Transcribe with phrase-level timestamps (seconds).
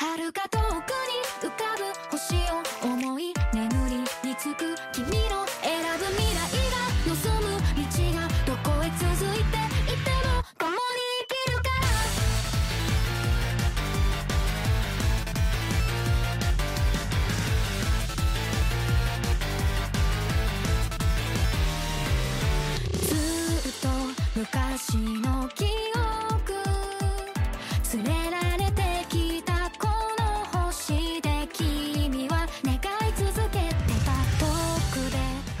[0.00, 1.84] 遥か遠くに浮かぶ
[2.16, 3.96] 星を思い眠り
[4.30, 6.40] につく君の選ぶ未来
[6.72, 7.12] が望
[7.42, 7.84] む道
[8.16, 9.04] がどこへ続
[9.36, 9.60] いて
[9.92, 10.78] いても共に
[11.20, 11.84] 生きるから。
[23.06, 23.84] ずっと
[24.34, 25.89] 昔の記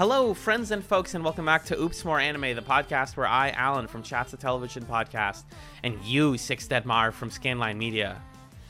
[0.00, 3.50] Hello, friends and folks, and welcome back to Oops More Anime, the podcast where I,
[3.50, 5.42] Alan from Chats of Television Podcast,
[5.82, 8.18] and you, Six Dead Mar from Scanline Media,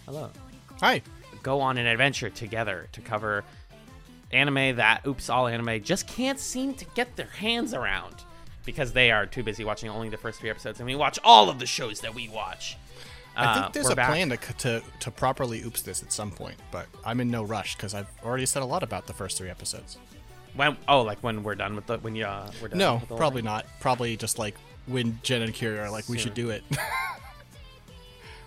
[0.06, 0.30] hello,
[0.80, 1.00] Hi.
[1.44, 3.44] go on an adventure together to cover
[4.32, 8.16] anime that Oops All Anime just can't seem to get their hands around
[8.64, 11.48] because they are too busy watching only the first three episodes, and we watch all
[11.48, 12.76] of the shows that we watch.
[13.36, 14.08] I Uh, think there's we're a back.
[14.08, 17.76] plan to, to to properly oops this at some point, but I'm in no rush
[17.76, 19.96] because I've already said a lot about the first three episodes.
[20.54, 22.78] When oh, like when we're done with the when you uh, we're done.
[22.78, 23.66] No, probably not.
[23.80, 26.24] Probably just like when Jen and Kiri are like, we Soon.
[26.26, 26.64] should do it.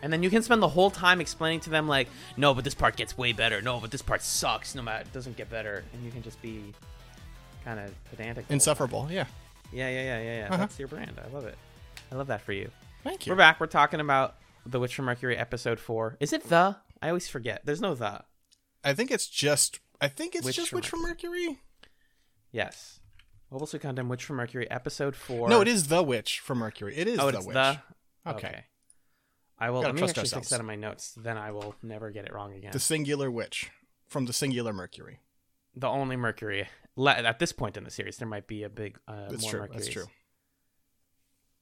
[0.03, 2.73] And then you can spend the whole time explaining to them like, no, but this
[2.73, 3.61] part gets way better.
[3.61, 4.75] No, but this part sucks.
[4.75, 5.85] No matter, it doesn't get better.
[5.93, 6.73] And you can just be
[7.63, 8.35] kind of pedantic.
[8.35, 8.53] the whole time.
[8.53, 9.07] Insufferable.
[9.09, 9.27] Yeah.
[9.71, 10.45] Yeah, yeah, yeah, yeah, yeah.
[10.47, 10.57] Uh-huh.
[10.57, 11.13] That's your brand.
[11.25, 11.55] I love it.
[12.11, 12.69] I love that for you.
[13.05, 13.31] Thank you.
[13.31, 13.61] We're back.
[13.61, 16.17] We're talking about The Witch from Mercury, episode four.
[16.19, 16.75] Is it the?
[17.01, 17.61] I always forget.
[17.63, 18.23] There's no the.
[18.83, 19.79] I think it's just.
[20.01, 21.61] I think it's Witch just from Witch from Mercury.
[22.53, 23.01] Yes.
[23.51, 25.49] Mobile Suit Gundam Witch from Mercury, episode four.
[25.49, 26.95] No, it is the Witch from Mercury.
[26.95, 27.53] It is Oh, the it's Witch.
[27.53, 27.79] the.
[28.25, 28.63] Okay.
[29.59, 29.81] I will.
[29.81, 30.49] Gotta Let me trust actually fix ourselves.
[30.49, 31.13] that in my notes.
[31.21, 32.71] Then I will never get it wrong again.
[32.71, 33.69] The singular witch
[34.07, 35.19] from the singular Mercury.
[35.75, 36.67] the only Mercury
[37.05, 38.17] at this point in the series.
[38.17, 39.59] There might be a big uh, That's more true.
[39.61, 39.85] Mercuries.
[39.85, 40.05] That's true.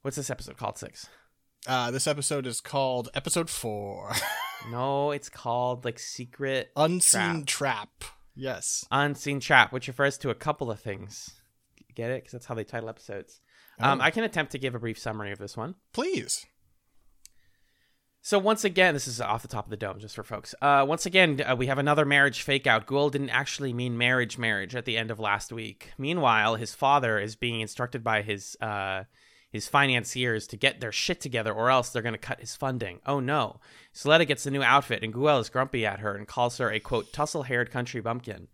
[0.02, 0.78] What's this episode called?
[0.78, 1.08] Six.
[1.68, 4.14] Uh, this episode is called Episode Four,
[4.72, 7.90] No, it's called like Secret Unseen Trap.
[8.00, 8.04] Trap.
[8.36, 8.86] Yes.
[8.92, 11.32] Unseen Trap, which refers to a couple of things.
[11.96, 12.24] Get it?
[12.24, 13.42] Because that's how they title episodes.
[13.80, 14.04] Um, Oh.
[14.04, 15.76] I can attempt to give a brief summary of this one.
[15.94, 16.46] Please.
[18.24, 20.54] So once again, this is off the top of the dome, just for folks.
[20.62, 22.86] Uh, once again, uh, we have another marriage fake out.
[22.86, 25.92] Guel didn't actually mean marriage, marriage at the end of last week.
[25.98, 29.06] Meanwhile, his father is being instructed by his uh,
[29.52, 33.00] his financiers to get their shit together, or else they're going to cut his funding.
[33.06, 33.60] Oh no!
[33.94, 36.80] Suletta gets a new outfit, and Guel is grumpy at her and calls her a
[36.80, 38.48] quote tussle-haired country bumpkin.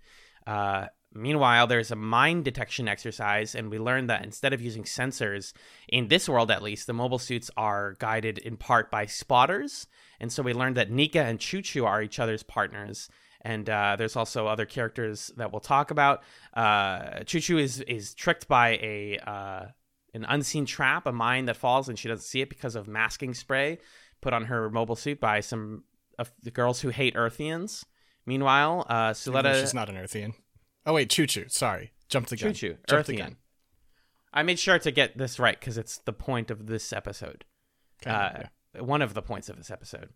[0.46, 5.54] Uh, meanwhile, there's a mine detection exercise, and we learn that instead of using sensors,
[5.88, 9.88] in this world at least, the mobile suits are guided in part by spotters.
[10.20, 13.08] And so we learned that Nika and Choo Choo are each other's partners.
[13.42, 16.24] And uh, there's also other characters that we'll talk about.
[16.56, 19.66] Uh, Choo Choo is is tricked by a uh,
[20.18, 23.34] an unseen trap, a mine that falls, and she doesn't see it because of masking
[23.34, 23.78] spray
[24.22, 25.84] put on her mobile suit by some
[26.18, 27.86] of the girls who hate Earthians.
[28.26, 30.34] Meanwhile, uh, Suletta She's not an Earthian.
[30.86, 31.46] Oh wait, Choo Choo.
[31.48, 32.54] Sorry, jumped the gun.
[32.54, 33.18] Choo Choo, Earthian.
[33.18, 33.36] gun.
[34.34, 37.46] I made sure to get this right because it's the point of this episode.
[38.02, 38.44] Okay, uh,
[38.76, 38.82] yeah.
[38.82, 40.10] One of the points of this episode.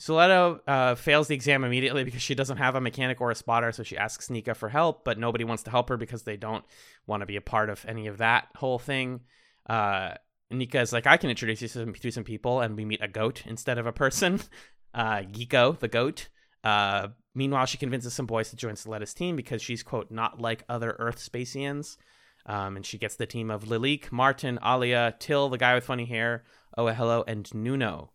[0.00, 3.70] Suletta uh, fails the exam immediately because she doesn't have a mechanic or a spotter,
[3.70, 6.64] so she asks Nika for help, but nobody wants to help her because they don't
[7.06, 9.20] want to be a part of any of that whole thing.
[9.68, 10.14] Uh,
[10.50, 13.02] Nika is like, I can introduce you to some, to some people, and we meet
[13.02, 14.40] a goat instead of a person.
[14.92, 16.26] Uh, Giko, the goat.
[16.64, 20.64] Uh, meanwhile, she convinces some boys to join Suletta's team because she's, quote, not like
[20.68, 21.96] other Earth Spacians.
[22.44, 26.06] Um, and she gets the team of Lilique, Martin, Aliya, Till, the guy with funny
[26.06, 26.42] hair,
[26.76, 28.10] Oh Hello, and Nuno.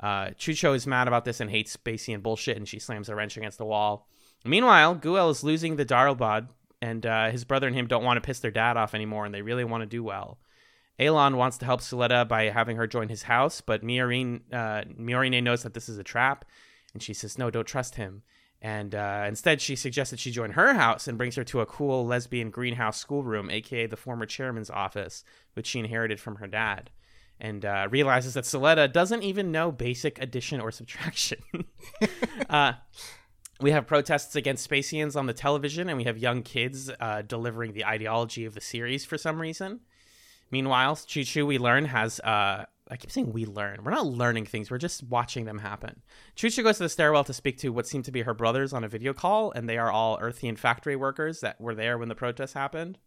[0.00, 3.36] Uh, Chucho is mad about this and hates Spacian bullshit, and she slams a wrench
[3.36, 4.08] against the wall.
[4.44, 6.48] Meanwhile, Guel is losing the Darilbalde,
[6.80, 9.34] and uh, his brother and him don't want to piss their dad off anymore, and
[9.34, 10.38] they really want to do well.
[11.00, 15.42] Elan wants to help Suletta by having her join his house, but Miorine, uh, Miorine
[15.42, 16.44] knows that this is a trap,
[16.92, 18.22] and she says, no, don't trust him.
[18.60, 21.66] And uh, instead, she suggests that she join her house and brings her to a
[21.66, 25.22] cool lesbian greenhouse schoolroom, aka the former chairman's office,
[25.54, 26.90] which she inherited from her dad.
[27.40, 31.38] And uh, realizes that Suletta doesn't even know basic addition or subtraction.
[32.50, 32.72] uh,
[33.60, 37.72] we have protests against Spacians on the television, and we have young kids uh, delivering
[37.72, 39.80] the ideology of the series for some reason.
[40.50, 42.20] Meanwhile, Choo Choo, we learn, has.
[42.20, 43.84] Uh, I keep saying we learn.
[43.84, 46.00] We're not learning things, we're just watching them happen.
[46.36, 48.72] Choo Choo goes to the stairwell to speak to what seem to be her brothers
[48.72, 52.08] on a video call, and they are all Earthian factory workers that were there when
[52.08, 52.98] the protests happened.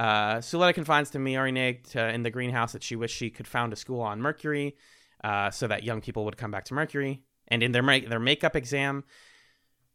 [0.00, 3.70] Uh, Suletta confides to Miorine to, in the greenhouse that she wished she could found
[3.74, 4.74] a school on Mercury
[5.22, 7.20] uh, so that young people would come back to Mercury.
[7.48, 9.04] And in their, their makeup exam,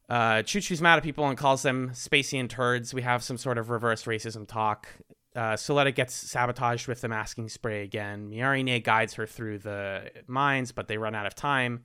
[0.08, 2.94] uh, Choo Choo's mad at people and calls them Spacian turds.
[2.94, 4.88] We have some sort of reverse racism talk.
[5.36, 8.30] Uh, Suletta gets sabotaged with the masking spray again.
[8.30, 11.84] Miorine guides her through the mines, but they run out of time.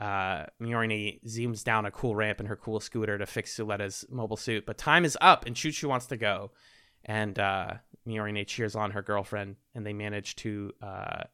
[0.00, 4.36] uh, Miorine zooms down a cool ramp in her cool scooter to fix Suletta's mobile
[4.36, 4.66] suit.
[4.66, 6.50] But time is up, and Choo Choo wants to go.
[7.04, 7.74] And uh,
[8.06, 11.24] Miorine cheers on her girlfriend, and they manage to uh,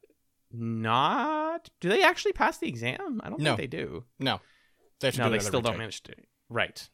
[0.51, 1.69] not.
[1.79, 3.21] Do they actually pass the exam?
[3.23, 3.55] I don't No.
[3.55, 4.05] think they do.
[4.19, 4.39] No,
[4.99, 5.77] they No, do they still don't retake.
[5.79, 6.13] manage to.
[6.49, 6.89] Right.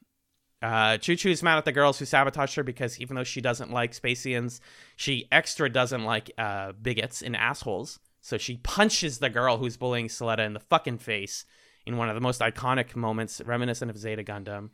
[0.61, 3.41] Uh, Choo Choo is mad at the girls who sabotaged her because even though she
[3.41, 4.59] doesn't like Spacians,
[4.95, 7.99] she extra doesn't like uh, bigots and assholes.
[8.21, 11.45] So she punches the girl who's bullying Suletta in the fucking face
[11.85, 14.71] in one of the most iconic moments, reminiscent of Zeta Gundam.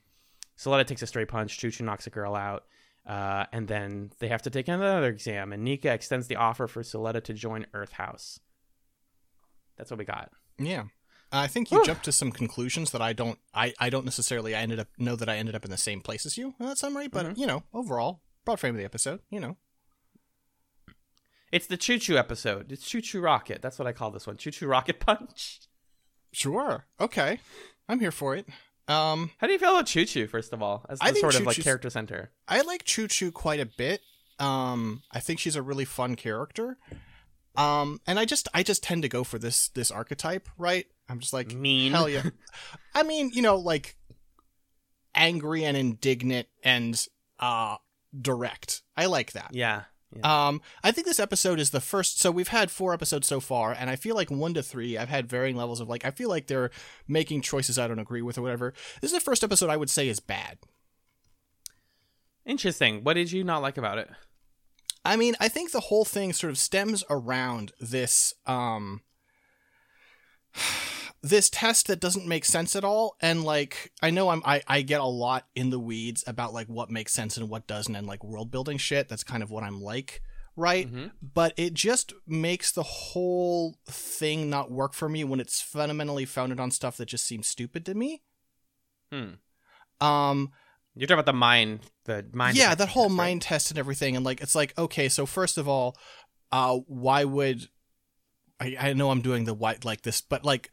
[0.58, 1.58] Suletta takes a straight punch.
[1.58, 2.64] Choo Choo knocks the girl out.
[3.06, 6.84] Uh, and then they have to take another exam, and Nika extends the offer for
[6.84, 8.40] Suletta to join Earth House.
[9.78, 10.30] That's what we got.
[10.60, 10.84] Yeah.
[11.32, 11.86] I think you Whew.
[11.86, 15.16] jumped to some conclusions that I don't I, I don't necessarily I ended up know
[15.16, 17.38] that I ended up in the same place as you in that summary, but Mhm.
[17.38, 19.56] you know, overall, broad frame of the episode, you know.
[21.52, 22.72] It's the Choo Choo episode.
[22.72, 23.62] It's Choo Choo Rocket.
[23.62, 24.38] That's what I call this one.
[24.38, 25.62] Choo Choo Rocket Punch.
[26.32, 26.86] Sure.
[27.00, 27.40] Okay.
[27.90, 28.48] I'm here for it.
[28.92, 31.46] Um How do you feel about Choo Choo, first of all, as the sort of
[31.46, 32.32] like character center?
[32.48, 34.02] I like Choo Choo quite a bit.
[34.40, 36.78] Um I think she's a really fun character.
[37.56, 40.86] Um and I just I just tend to go for this this archetype, right?
[41.08, 41.92] I'm just like Mean.
[41.92, 42.30] hell yeah.
[42.96, 43.98] I mean, you know, like
[45.16, 47.08] angry and indignant and
[47.40, 47.78] uh
[48.20, 48.82] direct.
[48.98, 49.52] I like that.
[49.54, 49.84] Yeah.
[50.16, 50.48] Yeah.
[50.48, 52.20] Um, I think this episode is the first.
[52.20, 55.10] So we've had four episodes so far, and I feel like one to three, I've
[55.10, 56.06] had varying levels of like.
[56.06, 56.72] I feel like they're
[57.08, 58.74] making choices I don't agree with or whatever.
[59.00, 60.58] This is the first episode I would say is bad.
[62.46, 63.04] Interesting.
[63.04, 64.10] What did you not like about it?
[65.06, 69.02] I mean, I think the whole thing sort of stems around this um
[71.24, 74.82] this test that doesn't make sense at all and like I know I'm I, I
[74.82, 78.08] get a lot in the weeds about like what makes sense and what doesn't and
[78.08, 79.08] like world building shit.
[79.08, 80.22] That's kind of what I'm like,
[80.56, 80.92] right?
[80.92, 81.12] Mhm.
[81.22, 86.60] But it just makes the whole thing not work for me when it's fundamentally founded
[86.60, 88.24] on stuff that just seems stupid to me.
[89.12, 89.34] Hmm.
[90.00, 90.52] Um
[90.96, 92.58] You're talking about the mind, the mind.
[92.58, 93.18] yeah that whole test, right?
[93.18, 95.96] mind test and everything and like it's like okay so first of all
[96.52, 97.68] uh why would
[98.60, 100.72] i i know i'm doing the white like this but like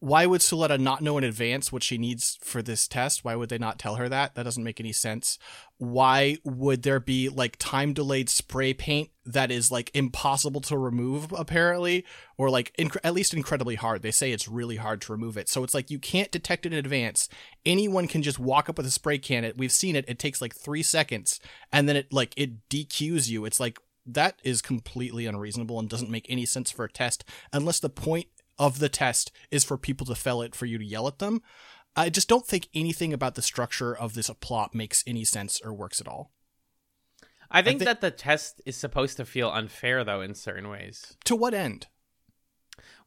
[0.00, 3.24] why would Suletta not know in advance what she needs for this test?
[3.24, 4.36] Why would they not tell her that?
[4.36, 5.38] That doesn't make any sense.
[5.78, 11.32] Why would there be like time delayed spray paint that is like impossible to remove
[11.32, 12.04] apparently
[12.36, 14.02] or like inc- at least incredibly hard.
[14.02, 15.48] They say it's really hard to remove it.
[15.48, 17.28] So it's like you can't detect it in advance.
[17.66, 19.44] Anyone can just walk up with a spray can.
[19.44, 20.06] It we've seen it.
[20.08, 21.40] It takes like 3 seconds
[21.72, 23.44] and then it like it DQs you.
[23.44, 27.80] It's like that is completely unreasonable and doesn't make any sense for a test unless
[27.80, 28.28] the point
[28.58, 31.42] of the test is for people to fail it for you to yell at them.
[31.96, 35.72] I just don't think anything about the structure of this plot makes any sense or
[35.72, 36.30] works at all.
[37.50, 41.16] I think thi- that the test is supposed to feel unfair, though, in certain ways.
[41.24, 41.86] To what end?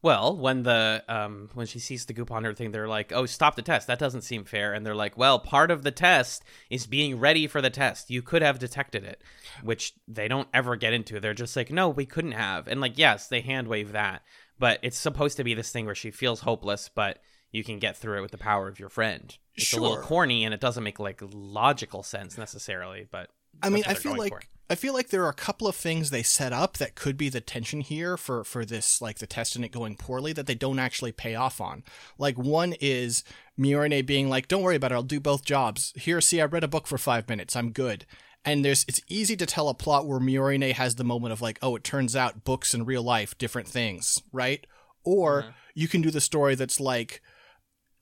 [0.02, 3.24] Well, when the um when she sees the goop on her thing, they're like, "Oh,
[3.24, 3.86] stop the test.
[3.86, 7.46] That doesn't seem fair." And they're like, "Well, part of the test is being ready
[7.46, 8.10] for the test.
[8.10, 9.22] You could have detected it,"
[9.62, 11.20] which they don't ever get into.
[11.20, 14.22] They're just like, "No, we couldn't have." And like, yes, they hand wave that,
[14.62, 17.18] but it's supposed to be this thing where she feels hopeless, but
[17.50, 19.36] you can get through it with the power of your friend.
[19.56, 23.28] It's a little corny and it doesn't make like logical sense necessarily, but
[23.60, 24.40] I mean, I feel like for.
[24.70, 27.28] I feel like there are a couple of things they set up that could be
[27.28, 30.54] the tension here for for this like the test and it going poorly that they
[30.54, 31.82] don't actually pay off on.
[32.16, 33.24] Like one is
[33.58, 34.94] Miorine being like, "Don't worry about it.
[34.94, 35.92] I'll do both jobs.
[35.96, 37.56] Here, see, I read a book for five minutes.
[37.56, 38.06] I'm good."
[38.44, 41.58] And there's it's easy to tell a plot where Miorine has the moment of like,
[41.62, 44.66] "Oh, it turns out books and real life different things," right?
[45.04, 45.54] Or Mhm.
[45.74, 47.22] you can do the story that's like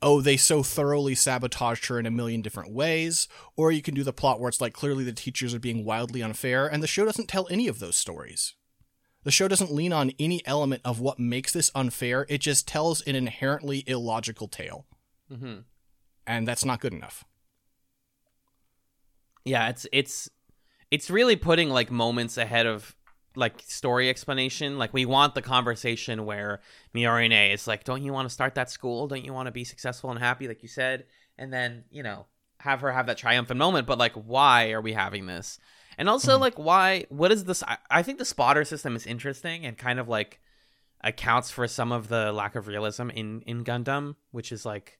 [0.02, 3.28] oh, they so thoroughly sabotaged her in a million different ways.
[3.54, 6.22] Or you can do the plot where it's like clearly the teachers are being wildly
[6.22, 8.54] unfair, and the show doesn't tell any of those stories.
[9.24, 13.02] The show doesn't lean on any element of what makes this unfair, it just tells
[13.02, 14.86] an inherently illogical tale.
[15.28, 15.58] hmm
[16.26, 17.24] And that's not good enough.
[19.44, 20.28] Yeah it's it's
[20.90, 22.94] it's really putting like moments ahead of
[23.36, 24.76] like story explanation.
[24.76, 26.60] Like we want the conversation where
[26.94, 29.06] Miorine is like don't you want to start that school?
[29.06, 30.48] Don't you want to be successful and happy?
[30.48, 31.06] Like you said
[31.38, 32.26] and then you know
[32.58, 35.58] have her have that triumphant moment but like why are we having this?
[35.96, 36.40] And also Mhm.
[36.40, 39.98] like why what is this I, I think the spotter system is interesting and kind
[40.00, 40.40] of like
[41.02, 44.98] accounts for some of the lack of realism in in Gundam which is like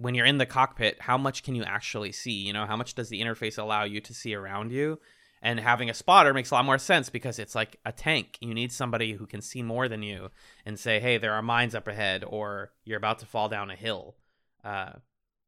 [0.00, 2.32] when you're in the cockpit, how much can you actually see?
[2.32, 4.98] You know, how much does the interface allow you to see around you?
[5.42, 8.36] And having a spotter makes a lot more sense because it's like a tank.
[8.40, 10.30] You need somebody who can see more than you
[10.66, 13.76] and say, hey, there are mines up ahead, or you're about to fall down a
[13.76, 14.16] hill.
[14.62, 14.92] Uh,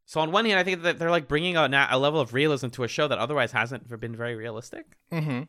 [0.06, 2.68] so, on one hand, I think that they're like bringing a, a level of realism
[2.68, 4.96] to a show that otherwise hasn't been very realistic.
[5.12, 5.42] Mm-hmm.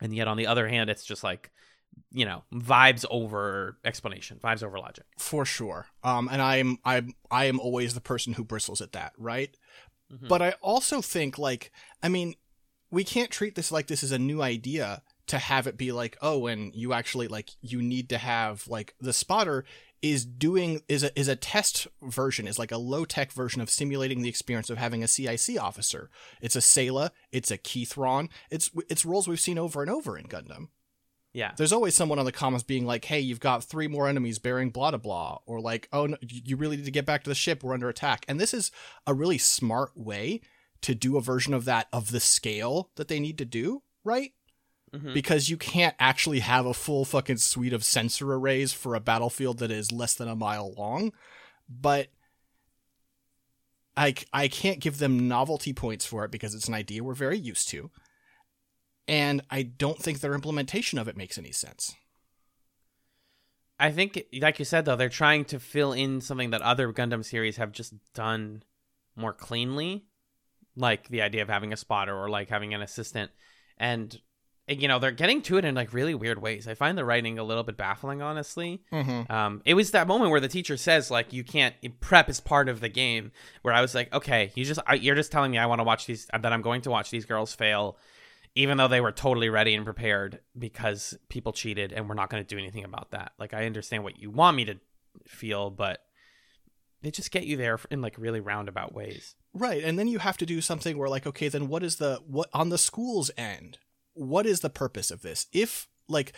[0.00, 1.50] And yet, on the other hand, it's just like
[2.10, 5.04] you know, vibes over explanation, vibes over logic.
[5.18, 5.86] for sure.
[6.02, 9.54] Um, and I'm I'm I am always the person who bristles at that, right?
[10.28, 11.72] But I also think like
[12.02, 12.34] I mean,
[12.90, 16.16] we can't treat this like this is a new idea to have it be like,
[16.22, 19.64] oh, and you actually like you need to have like the spotter
[20.02, 23.70] is doing is a is a test version is like a low tech version of
[23.70, 26.10] simulating the experience of having a CIC officer.
[26.42, 30.26] It's a Sayla, it's a Keythron, it's it's roles we've seen over and over in
[30.26, 30.68] Gundam
[31.34, 31.52] Yeah.
[31.56, 34.70] there's always someone on the comments being like, "Hey, you've got three more enemies bearing
[34.70, 37.34] blah blah blah," or like, "Oh, no, you really need to get back to the
[37.34, 37.62] ship.
[37.62, 38.70] We're under attack." And this is
[39.06, 40.40] a really smart way
[40.82, 44.32] to do a version of that of the scale that they need to do, right?
[44.94, 45.12] Mhm.
[45.12, 49.58] Because you can't actually have a full fucking suite of sensor arrays for a battlefield
[49.58, 51.12] that is less than a mile long,
[51.68, 52.08] but.
[53.96, 57.38] I, I can't give them novelty points for it because it's an idea we're very
[57.38, 57.92] used to.
[59.06, 61.94] And I don't think their implementation of it makes any sense.
[63.78, 67.24] I think, like you said, though, they're trying to fill in something that other Gundam
[67.24, 68.62] series have just done
[69.16, 70.04] more cleanly,
[70.76, 73.30] like the idea of having a spotter or like having an assistant,
[73.76, 74.20] and
[74.68, 76.68] you know they're getting to it in like really weird ways.
[76.68, 78.82] I find the writing a little bit baffling, honestly.
[78.92, 79.30] Mm-hmm.
[79.30, 82.68] Um, it was that moment where the teacher says like you can't prep is part
[82.68, 83.32] of the game.
[83.62, 86.06] Where I was like, okay, you just you're just telling me I want to watch
[86.06, 87.98] these that I'm going to watch these girls fail,
[88.54, 92.42] even though they were totally ready and prepared because people cheated and we're not going
[92.42, 93.32] to do anything about that.
[93.38, 94.76] Like I understand what you want me to
[95.26, 96.00] feel, but
[97.02, 99.34] they just get you there in like really roundabout ways.
[99.52, 102.20] Right, and then you have to do something where like, okay, then what is the
[102.26, 103.78] what on the school's end?
[104.14, 105.46] What is the purpose of this?
[105.52, 106.32] If like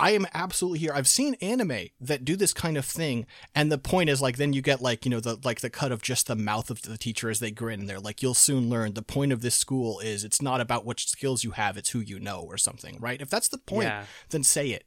[0.00, 0.92] I am absolutely here.
[0.94, 4.52] I've seen anime that do this kind of thing, and the point is like then
[4.52, 6.96] you get like you know the like the cut of just the mouth of the
[6.96, 7.80] teacher as they grin.
[7.80, 8.94] And they're like, you'll soon learn.
[8.94, 11.98] The point of this school is it's not about which skills you have, it's who
[12.00, 13.20] you know or something, right?
[13.20, 14.04] If that's the point, Yeah.
[14.30, 14.84] then say it.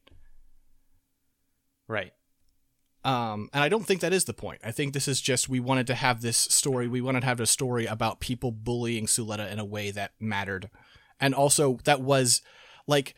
[1.87, 2.13] Right.
[3.03, 4.61] Um, and I don't think that is the point.
[4.63, 6.87] I think this is just we wanted to have this story.
[6.87, 10.69] We wanted to have a story about people bullying Suletta in a way that mattered,
[11.19, 12.41] and also that was
[12.87, 13.15] like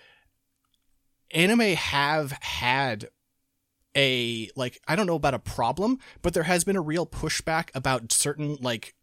[1.33, 3.09] anime have had
[3.95, 7.69] a like I don't know about a problem, but there has been a real pushback
[7.75, 8.95] about certain like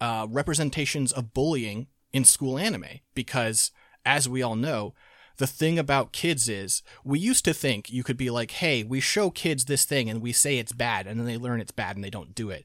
[0.00, 3.70] uh, representations of bullying in school anime because,
[4.04, 4.94] as we all know,
[5.36, 9.00] the thing about kids is we used to think you could be like, hey, we
[9.00, 11.96] show kids this thing and we say it's bad, and then they learn it's bad
[11.96, 12.64] and they don't do it.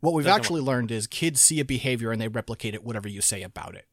[0.00, 3.20] What we've actually learned is kids see a behavior and they replicate it, whatever you
[3.20, 3.86] say about it.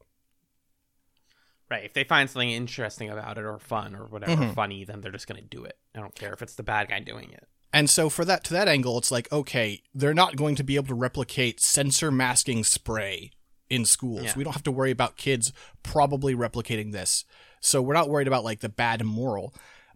[1.70, 1.84] Right.
[1.84, 4.54] If they find something interesting about it or fun or whatever, Mhm.
[4.54, 5.76] funny, then they're just going to do it.
[5.94, 7.48] I don't care if it's the bad guy doing it.
[7.72, 10.76] And so for that to that angle, it's like, okay, they're not going to be
[10.76, 13.32] able to replicate sensor masking spray
[13.68, 14.22] in schools.
[14.22, 14.32] Yeah.
[14.36, 17.24] We don't have to worry about kids probably replicating this.
[17.60, 19.52] So we're not worried about like the bad moral.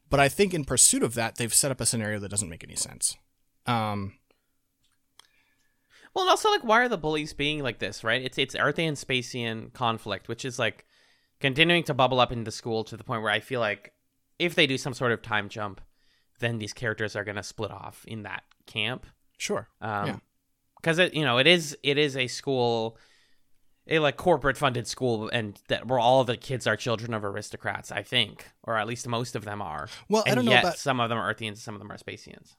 [0.08, 2.64] But I think in pursuit of that, they've set up a scenario that doesn't make
[2.64, 3.16] any sense.
[3.66, 4.18] Um,
[6.12, 8.02] Well, and also like, why are the bullies being like this?
[8.02, 8.20] Right?
[8.22, 10.84] It's it's Earthian Spacian conflict, which is like
[11.40, 13.92] continuing to bubble up into the school to the point where I feel like
[14.38, 15.80] if they do some sort of time jump,
[16.38, 19.06] then these characters are going to split off in that camp.
[19.38, 19.68] sure.
[19.80, 20.16] Um, Yeah.
[20.76, 22.96] because it you know it is it is a school,
[23.86, 27.24] a like corporate funded school, and that where all of the kids are children of
[27.24, 29.88] aristocrats, I think, or at least most of them are.
[30.08, 32.56] Well, I don't know about some of them are Earthians, some of them are Spacians.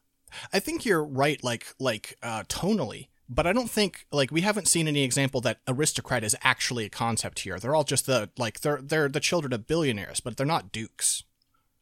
[0.53, 4.67] I think you're right, like like uh, tonally, but I don't think like we haven't
[4.67, 7.57] seen any example that aristocrat is actually a concept here.
[7.57, 11.23] They're all just the like they're they're the children of billionaires, but they're not dukes.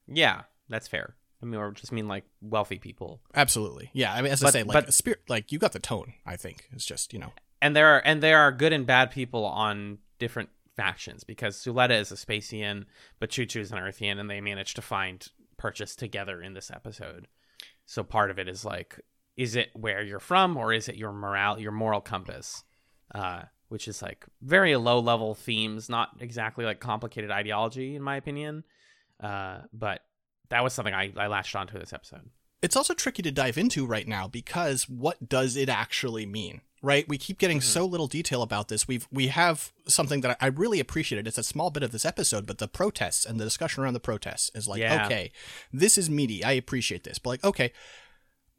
[0.07, 1.15] Yeah, that's fair.
[1.41, 3.21] I mean, or just mean like wealthy people.
[3.33, 4.13] Absolutely, yeah.
[4.13, 6.13] I mean, as I say, like but- spirit, like you got the tone.
[6.25, 9.09] I think it's just you know, and there are and there are good and bad
[9.09, 12.85] people on different factions because Suletta is a Spacian,
[13.19, 15.27] but Choo Choo's an Earthian, and they managed to find
[15.57, 17.27] purchase together in this episode.
[17.85, 18.99] So part of it is like,
[19.39, 22.63] is it where you're from, or is it your morale, your moral compass?
[23.15, 28.17] Uh, which is like very low level themes, not exactly like complicated ideology, in my
[28.17, 28.63] opinion.
[29.23, 30.01] Uh, but
[30.49, 32.29] that was something I, I latched onto this episode.
[32.61, 36.61] it's also tricky to dive into right now because what does it actually mean?
[36.81, 37.07] Right?
[37.07, 38.87] We keep getting so little detail about this.
[38.87, 41.27] We've we have something that I really appreciated.
[41.27, 43.99] It's a small bit of this episode, but the protests and the discussion around the
[43.99, 45.05] protests is like, Yeah.
[45.05, 45.31] okay,
[45.73, 46.43] this is meaty.
[46.43, 47.19] I appreciate this.
[47.19, 47.71] But like, okay,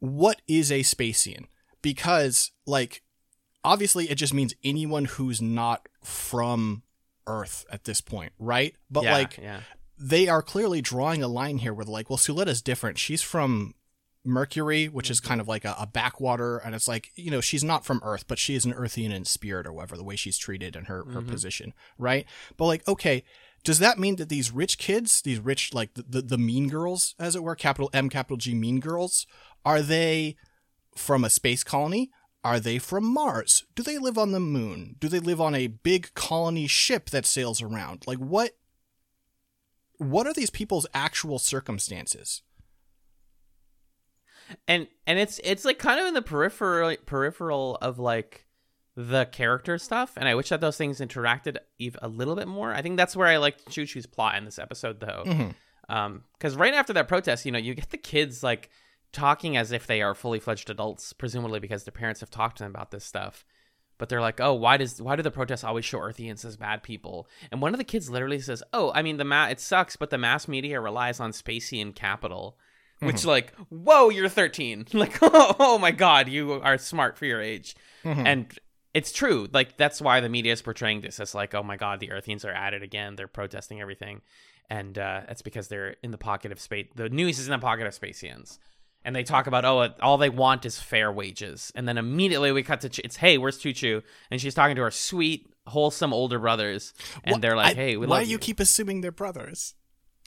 [0.01, 1.45] what is a Spacian?
[1.81, 3.01] Because like
[3.63, 6.83] obviously it just means anyone who's not from
[7.27, 8.75] Earth at this point, right?
[8.89, 9.61] But yeah, like yeah,
[9.97, 12.97] they are clearly drawing a line here where like, well, Suletta's different.
[12.97, 13.75] She's from
[14.23, 17.63] Mercury, which is kind of like a, a backwater, and it's like, you know, she's
[17.63, 20.37] not from Earth, but she is an Earthian in spirit or whatever, the way she's
[20.37, 21.27] treated and her, her Mhm.
[21.27, 22.25] position, right?
[22.57, 23.23] But like, okay,
[23.63, 27.15] does that mean that these rich kids, these rich like the, the, the mean girls,
[27.19, 29.27] as it were, capital M, capital G, mean girls,
[29.65, 30.35] are they
[30.95, 32.11] from a space colony?
[32.43, 33.65] Are they from Mars?
[33.75, 34.95] Do they live on the moon?
[34.99, 38.03] Do they live on a big colony ship that sails around?
[38.07, 38.51] Like what
[39.97, 42.41] what are these people's actual circumstances?
[44.67, 48.45] and and it's it's like kind of in the peripheral peripheral of like
[48.95, 52.73] the character stuff and i wish that those things interacted even a little bit more.
[52.73, 55.23] I think that's where i liked choo choo's plot in this episode though.
[55.25, 55.55] Mhm.
[55.87, 58.69] um because right after that protest you know you get the kids like
[59.13, 62.63] talking as if they are fully fledged adults presumably because their parents have talked to
[62.63, 63.45] them about this stuff.
[63.97, 66.81] But they're like oh why does why do the protests always show earthians as bad
[66.83, 67.27] people?
[67.51, 70.09] And one of the kids literally says oh i mean the ma- it sucks but
[70.09, 72.57] the mass media relies on spacian capital
[72.99, 77.41] which like whoa you're 13 like oh, oh my god you are smart for your
[77.41, 77.75] age.
[78.03, 78.25] Mhm.
[78.25, 78.59] and
[78.93, 81.99] it's true like that's why the media is portraying this as like oh my god
[81.99, 84.21] the earthians are at it again they're protesting everything.
[84.69, 87.59] And uh that's because they're in the pocket of space the news is in the
[87.59, 88.57] pocket of spacians
[89.03, 91.71] and they talk about oh all they want is fair wages.
[91.75, 94.75] And then immediately we cut to Ch- it's hey where's choo choo and she's talking
[94.75, 96.93] to her sweet wholesome older brothers.
[97.23, 98.37] And Wh- they're like hey we why do you.
[98.37, 99.73] keep assuming they're brothers?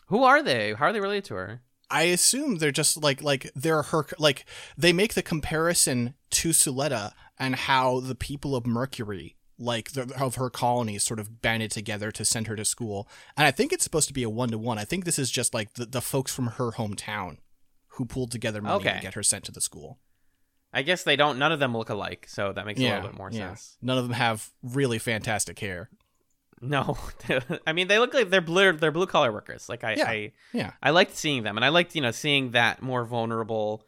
[0.09, 0.75] who are they?
[0.75, 1.63] How are they related to her?
[1.91, 4.45] I assume they're just like like they're her like
[4.77, 10.35] they make the comparison to Suletta and how the people of Mercury like the, of
[10.35, 13.09] her colonies sort of banded together to send her to school.
[13.37, 14.79] And I think it's supposed to be a one to one.
[14.79, 17.37] I think this is just like the, the folks from her hometown
[17.91, 18.97] who pulled together money Okay.
[18.97, 20.01] to get her sent to the school.
[20.73, 23.17] i guess they don't none of them look alike so that makes a little bit
[23.17, 25.89] more sense None of them have really fantastic hair.
[26.61, 26.97] No,
[27.67, 28.73] I mean they look like they're blue.
[28.73, 29.69] They're blue collar workers.
[29.69, 30.71] Like I, Yeah, I, yeah.
[30.83, 33.85] I liked seeing them, and I liked you know seeing that more vulnerable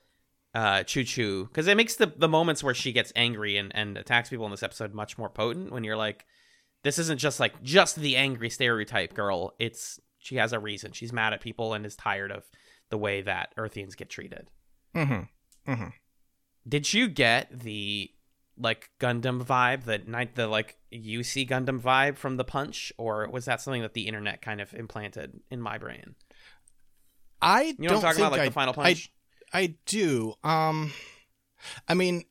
[0.57, 3.99] uh, Choo Choo because it makes the the moments where she gets angry and and
[3.99, 5.71] attacks people in this episode much more potent.
[5.71, 6.25] When you're like,
[6.83, 9.55] this isn't just like just the angry stereotype girl.
[9.59, 10.93] It's she has a reason.
[10.93, 12.45] She's mad at people and is tired of
[12.89, 14.51] the way that Earthians get treated.
[14.95, 15.89] Mm-hmm.
[16.67, 18.11] Did you get the
[18.59, 23.45] like Gundam vibe, the night the like UC Gundam vibe from the punch, or was
[23.45, 26.15] that something that the internet kind of implanted in my brain?
[27.43, 29.13] I You know don't what I'm talking about, like I, the final punch.
[29.57, 30.35] I do.
[30.45, 30.93] Um,
[31.89, 32.25] I mean,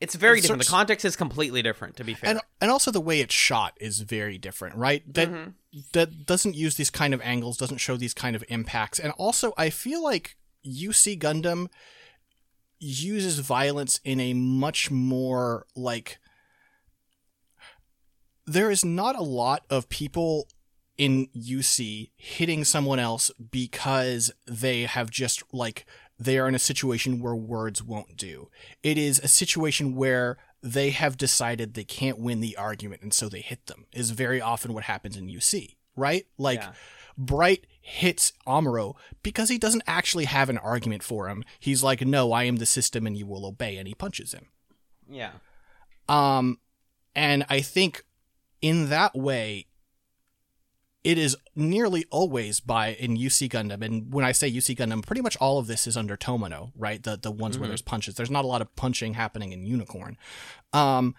[0.00, 0.64] it's very it's different.
[0.64, 1.96] sort- The context is completely different.
[1.96, 5.02] To be fair, and and also the way it's shot is very different, right?
[5.12, 5.54] That Mhm.
[5.92, 9.52] that doesn't use these kind of angles, doesn't show these kind of impacts, and also
[9.58, 11.68] I feel like UC Gundam
[12.78, 16.18] uses violence in a much more like
[18.46, 20.48] there is not a lot of people
[21.00, 25.86] in UC hitting someone else because they have just like
[26.18, 28.50] they are in a situation where words won't do.
[28.82, 33.30] It is a situation where they have decided they can't win the argument and so
[33.30, 33.86] they hit them.
[33.94, 36.26] Is very often what happens in UC, right?
[36.36, 36.72] Like Yeah.
[37.16, 41.44] Bright hits Amuro because he doesn't actually have an argument for him.
[41.58, 44.48] He's like, "No, I am the system and you will obey," and he punches him.
[45.08, 45.32] yeah,
[46.08, 46.60] Um,
[47.14, 48.04] and I think
[48.60, 49.66] in that way,
[51.02, 53.82] it is nearly always by in UC Gundam.
[53.82, 57.02] And when I say UC Gundam, pretty much all of this is under Tomino, right?
[57.02, 57.70] The the ones where Mhm.
[57.70, 58.14] there's punches.
[58.16, 60.18] There's not a lot of punching happening in Unicorn.
[60.72, 61.14] Um,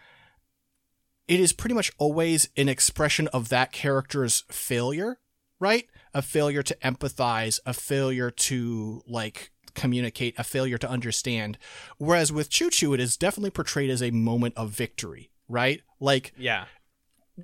[1.28, 5.20] it is pretty much always an expression of that character's failure,
[5.60, 5.88] right?
[6.14, 11.58] A failure to empathize, a failure to like communicate, a failure to understand.
[11.98, 15.82] Whereas with Choo Choo, it is definitely portrayed as a moment of victory, right?
[16.02, 16.66] Like yeah,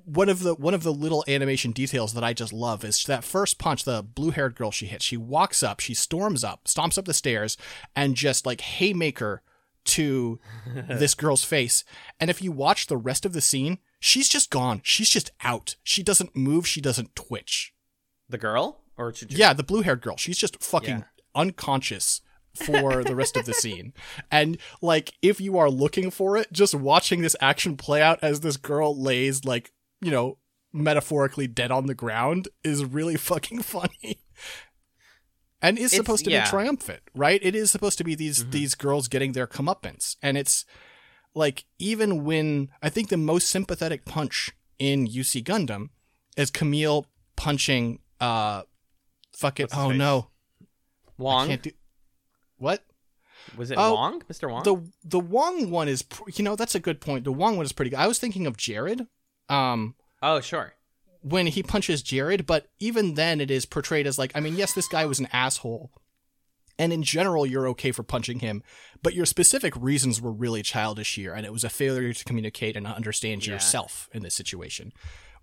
[0.04, 3.24] one of the one of the little animation details that I just love is that
[3.24, 5.04] first punch, the blue haired girl she hits.
[5.04, 7.56] She walks up, she storms up, stomps up the stairs,
[7.96, 9.42] and just like haymaker
[9.86, 10.38] to
[10.88, 11.84] this girl's face.
[12.20, 14.80] And if you watch the rest of the scene, she's just gone.
[14.84, 15.76] She's just out.
[15.82, 16.66] She doesn't move.
[16.66, 17.72] She doesn't twitch.
[18.28, 19.26] the girl or Choo?
[19.30, 20.16] Yeah, the blue haired girl.
[20.18, 21.04] She's just fucking Yeah.
[21.34, 22.20] unconscious
[22.54, 23.94] for the rest of the scene.
[24.30, 28.40] And like if you are looking for it, just watching this action play out as
[28.40, 30.38] this girl lays like, you know,
[30.72, 34.20] metaphorically dead on the ground is really fucking funny.
[35.60, 36.44] And is It's- supposed to yeah.
[36.44, 37.40] be triumphant, right?
[37.42, 38.50] It is supposed to be these Mhm.
[38.52, 40.16] these girls getting their comeuppance.
[40.22, 40.64] And it's
[41.34, 45.90] like even when I think the most sympathetic punch in UC Gundam
[46.36, 47.06] is Kamille
[47.36, 48.62] punching uh
[49.32, 50.30] fuck it What's oh no
[50.60, 51.46] I Wong.
[51.48, 51.70] can't do
[52.56, 52.84] what
[53.56, 54.20] Was it Oh, Wong?
[54.22, 54.50] Mr.
[54.50, 54.62] Wong?
[54.64, 57.64] the the Wong one is pr- you know that's a good point the Wong one
[57.66, 59.06] is pretty good I was thinking of Jerid
[59.48, 60.74] um oh, sure.
[61.22, 64.72] when he punches Jerid but even then it is portrayed as like I mean yes
[64.72, 65.90] this guy was an asshole
[66.78, 68.62] and in general you're okay for punching him
[69.02, 72.76] but your specific reasons were really childish here and it was a failure to communicate
[72.76, 73.54] and understand Yeah.
[73.54, 74.92] yourself in this situation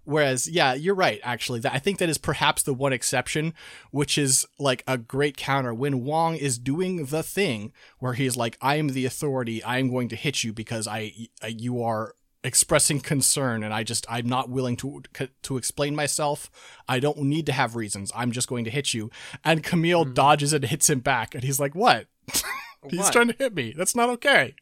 [0.07, 1.19] Whereas, yeah, you're right.
[1.23, 3.55] Actually, that I think that is perhaps the one exception,
[3.89, 8.55] which is like a great counter when Wong is doing the thing where he's like,
[8.61, 9.63] "I am the authority.
[9.63, 11.11] I am going to hit you because I
[11.47, 12.13] you are
[12.45, 15.01] expressing concern, and I just I'm not willing to
[15.43, 16.49] to explain myself.
[16.87, 18.11] I don't need to have reasons.
[18.15, 19.09] I'm just going to hit you."
[19.43, 22.07] And Kamille dodges and hits him back, and he's like, "What?
[22.89, 23.11] he's What?
[23.13, 23.73] trying to hit me.
[23.75, 24.55] That's not okay."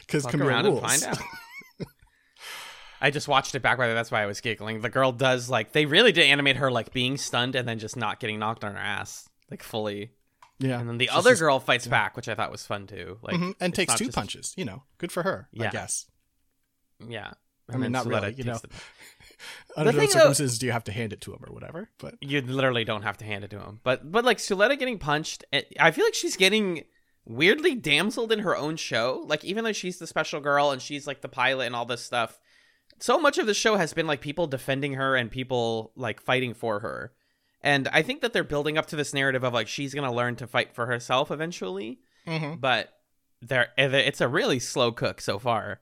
[0.00, 0.82] Because Kamille around rules.
[0.82, 1.22] and find out.
[3.00, 4.80] I just watched it back by the that's why I was giggling.
[4.80, 7.96] The girl does like they really did animate her like being stunned and then just
[7.96, 10.12] not getting knocked on her ass like fully.
[10.58, 12.86] yeah, And then the She's other just- girl fights back, which I thought was fun
[12.86, 13.18] too.
[13.20, 14.54] Like Mhm, and takes two just- punches.
[14.56, 15.48] You know, good for her.
[15.58, 15.70] I Yeah.
[15.70, 16.06] guess.
[17.08, 17.32] Yeah.
[17.72, 18.58] I mean, not really, you know.
[18.62, 18.68] the-
[19.76, 21.52] Under The those thing, though- circumstances, do you have to hand it to him or
[21.52, 21.88] whatever?
[21.98, 23.80] But you literally don't have to hand it to him.
[23.82, 26.84] But but like Suletta getting punched, eh, I feel like she's getting
[27.24, 29.24] weirdly damseled in her own show.
[29.26, 32.02] Like even though she's the special girl and she's like the pilot and all this
[32.02, 32.38] stuff,
[33.00, 36.52] so much of the show has been like people defending her and people like fighting
[36.54, 37.12] for her.
[37.62, 40.36] And I think that they're building up to this narrative of like she's gonna learn
[40.36, 42.00] to fight for herself eventually.
[42.26, 42.60] Mhm.
[42.60, 42.90] But
[43.40, 45.80] there, it's a really slow cook so far.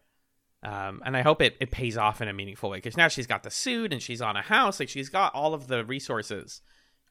[0.62, 3.26] Um, and I hope it, it pays off in a meaningful way because now she's
[3.26, 6.60] got the suit and she's on a house, like she's got all of the resources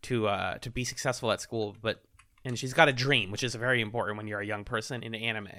[0.03, 1.75] to uh to be successful at school.
[1.81, 2.01] But
[2.43, 5.13] and she's got a dream, which is very important when you're a young person in
[5.13, 5.49] anime.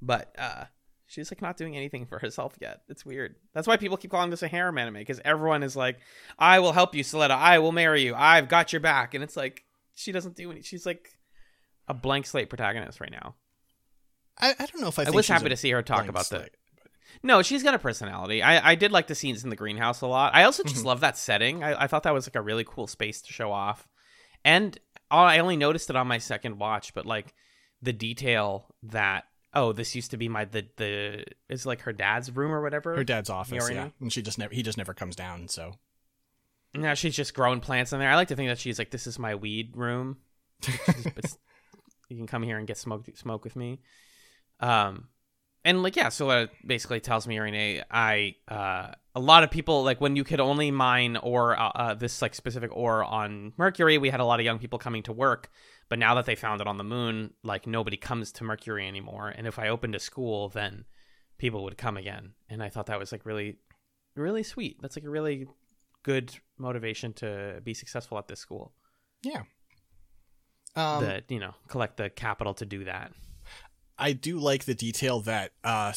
[0.00, 0.64] But uh,
[1.06, 2.82] she's like not doing anything for herself yet.
[2.88, 3.36] It's weird.
[3.52, 5.98] That's why people keep calling this a harem anime because everyone is like,
[6.38, 7.30] "I will help you, Suletta.
[7.30, 8.14] I will marry you.
[8.14, 10.62] I've got your back." And it's like she doesn't do any.
[10.62, 11.08] She's like
[11.88, 13.34] a blank slate protagonist right now.
[14.38, 15.04] I, I don't know if I.
[15.04, 16.42] I was happy to see her talk about slate.
[16.42, 16.50] that.
[17.22, 18.42] No, she's got a personality.
[18.42, 20.34] I, I did like the scenes in the greenhouse a lot.
[20.34, 20.72] I also Mm-hmm.
[20.72, 21.62] just love that setting.
[21.62, 23.88] I, I thought that was like a really cool space to show off.
[24.44, 24.78] And
[25.10, 27.34] I only noticed it on my second watch, but like
[27.82, 32.30] the detail that oh, this used to be my the the is like her dad's
[32.30, 32.94] room or whatever.
[32.94, 35.48] Her dad's office, yeah, and she just never he just never comes down.
[35.48, 35.72] So
[36.72, 38.08] Now she's just growing plants in there.
[38.10, 40.18] I like to think that she's like, this is my weed room.
[42.08, 43.78] You can come here and get smoke smoke with me.
[44.58, 45.08] Um,
[45.64, 49.82] and like yeah, so that basically tells me, Irene, I uh, a lot of people
[49.84, 53.98] like when you could only mine ore uh, uh, this like specific ore on Mercury,
[53.98, 55.50] we had a lot of young people coming to work.
[55.88, 59.28] But now that they found it on the moon, like nobody comes to Mercury anymore.
[59.36, 60.84] And if I opened a school, then
[61.36, 62.32] people would come again.
[62.48, 63.58] And I thought that was like really,
[64.14, 64.80] really sweet.
[64.80, 65.48] That's like a really
[66.04, 68.72] good motivation to be successful at this school.
[69.22, 69.42] yeah,
[70.76, 73.12] um, that you know collect the capital to do that.
[74.00, 75.92] I do like the detail that uh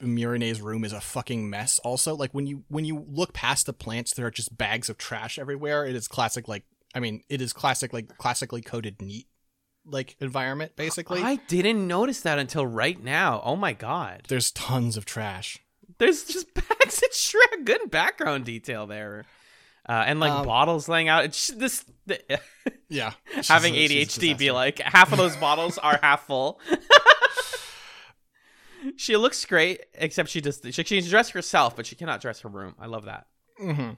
[0.00, 1.78] Miorine's room is a fucking mess.
[1.80, 4.96] Also, like when you when you look past the plants, there are just bags of
[4.98, 5.84] trash everywhere.
[5.84, 9.26] It is classic, like I mean, it is classic, like classically coded neat
[9.84, 10.72] like environment.
[10.76, 13.42] Basically, I didn't notice that until right now.
[13.44, 14.22] Oh my god!
[14.28, 15.58] there's tons of trash.
[15.98, 17.64] There's just bags of Shrek.
[17.64, 19.24] Good background detail there,
[19.88, 21.24] uh, and like Um, bottles laying out.
[21.24, 22.20] It's this the,
[22.90, 23.12] Yeah,
[23.48, 26.60] having a- ADHD be like half of those bottles are half full.
[28.96, 32.48] she looks great, except she just she, can dress herself, but she cannot dress her
[32.48, 32.74] room.
[32.78, 33.26] I love that.
[33.58, 33.90] hmm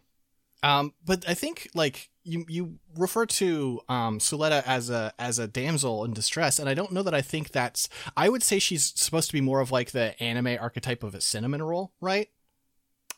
[0.62, 5.46] Um, but I think like you you refer to um Suletta as a as a
[5.48, 7.88] damsel in distress, and I don't know that I think that's.
[8.16, 11.20] I would say she's supposed to be more of like the anime archetype of a
[11.20, 12.28] cinnamon roll, right?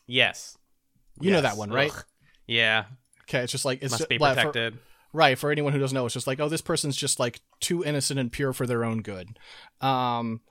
[0.07, 0.57] Yes,
[1.21, 1.91] You know that one, right?
[1.93, 2.03] Ugh.
[2.45, 2.85] Yeah,
[3.23, 4.79] Okay, it's just like it's must just, be like, for- protected.
[5.13, 6.05] right for anyone who doesn't know.
[6.05, 9.01] It's just like oh, this person's just like too innocent and pure for their own
[9.01, 9.37] good.
[9.79, 10.41] Um,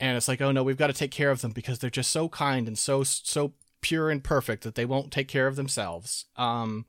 [0.00, 2.10] and it's like oh no, we've got to take care of them because they're just
[2.10, 6.24] so kind and so so pure and perfect that they won't take care of themselves.
[6.36, 6.86] Um,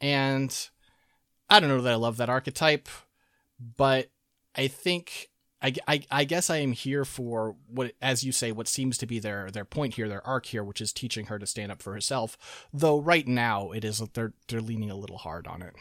[0.00, 0.68] and
[1.50, 2.88] I don't know that I love that archetype,
[3.76, 4.10] but
[4.54, 5.30] I think
[5.60, 9.06] I, I, I guess I am here for what, as you say, what seems to
[9.06, 11.82] be their their point here, their arc here, which is teaching her to stand up
[11.82, 12.68] for herself.
[12.72, 15.74] Though right now it is they're they're leaning a little hard on it.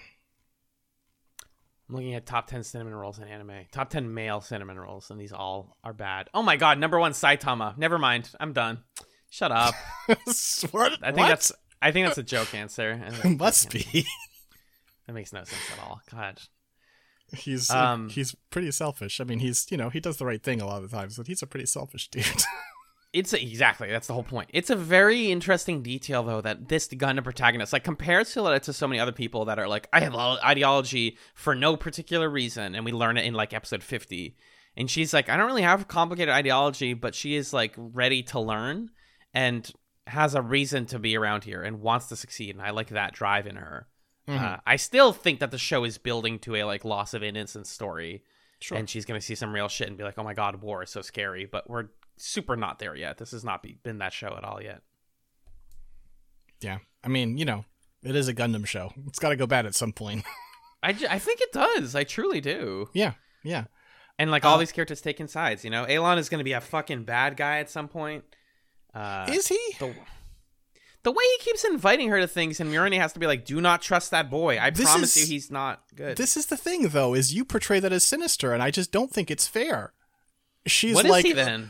[1.89, 3.65] I'm looking at top 10 cinnamon rolls in anime.
[3.71, 6.30] Top 10 male cinnamon rolls, and these all are bad.
[6.34, 7.78] Oh my god, number one Saitama.
[7.78, 8.30] Never mind.
[8.39, 8.80] I'm done.
[9.30, 9.73] Shut up.
[10.71, 10.93] what?
[11.02, 11.28] I think What?
[11.30, 13.02] that's I think that's a joke answer.
[13.06, 14.06] I think must be.
[15.06, 16.02] That makes no sense at all.
[16.12, 16.39] God.
[17.34, 19.19] He's Um, he's pretty selfish.
[19.21, 21.17] I mean, he's you know he does the right thing a lot of the times,
[21.17, 22.26] but he's a pretty selfish dude.
[23.17, 24.49] It's a, exactly that's the whole point.
[24.53, 28.88] It's a very interesting detail though that this Gundam protagonist like compares Suletta to so
[28.88, 32.91] many other people that are like I have ideology for no particular reason, and we
[32.91, 34.36] learn it in like episode fifty.
[34.75, 38.39] And she's like, I don't really have complicated ideology, but she is like ready to
[38.39, 38.91] learn
[39.34, 39.69] and
[40.06, 42.56] has a reason to be around here and wants to succeed.
[42.56, 43.88] And I like that drive in her.
[44.27, 44.43] Mm-hmm.
[44.45, 47.69] Uh, I still think that the show is building to a like loss of innocence
[47.71, 48.23] story,
[48.60, 48.77] Sure.
[48.77, 50.89] and she's gonna see some real shit and be like, "Oh my god, war is
[50.89, 53.17] so scary." But we're super not there yet.
[53.17, 54.82] This has not be, been that show at all yet.
[56.62, 56.80] Yeah.
[57.03, 57.65] I mean, you know,
[58.03, 58.91] it is a Gundam show.
[59.08, 60.23] It's got to go bad at some point.
[60.84, 61.95] I, ju- I think it does.
[61.95, 62.89] I truly do.
[62.93, 63.13] yeah.
[63.43, 63.65] Yeah.
[64.19, 66.53] And like all Uh, these characters taking sides, you know, Elan is going to be
[66.53, 68.23] a fucking bad guy at some point.
[68.93, 69.60] Uh, is he?
[69.80, 69.93] the
[71.03, 73.62] the way he keeps inviting her to things, and Miorine has to be like, "Do
[73.62, 76.17] not trust that boy." I This promise is- you, he's not good.
[76.17, 79.12] This is the thing, though, is you portray that as sinister, and I just don't
[79.13, 79.93] think it's fair.
[80.65, 81.69] She's what is like he then?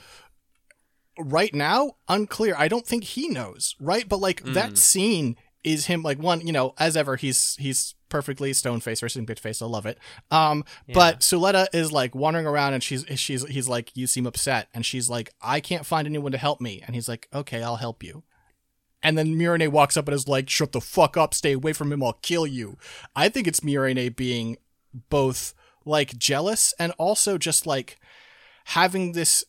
[1.17, 2.56] Right now unclear.
[2.58, 4.08] I don't think he knows, right?
[4.08, 4.53] But like Mm.
[4.53, 9.03] that scene is him like one, you know, as ever he's he's perfectly stone faced
[9.03, 9.62] or bitch faced.
[9.62, 9.97] I love it.
[10.32, 14.69] Um but Suletta is like wandering around and she's she's he's like you seem upset
[14.73, 17.75] and she's like I can't find anyone to help me and he's like okay, I'll
[17.77, 18.23] help you.
[19.03, 21.34] And then Miorine walks up and is like, "Shut the fuck up!
[21.36, 22.01] Stay away from him!
[22.01, 22.77] I'll kill you."
[23.15, 24.58] I think it's Miorine being
[25.10, 25.53] both
[25.86, 27.99] like jealous and also just like
[28.65, 29.45] having this